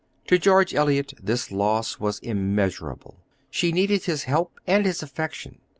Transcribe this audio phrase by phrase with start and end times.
[0.29, 3.19] To George Eliot this loss was immeasurable.
[3.51, 5.59] She needed his help and his affection.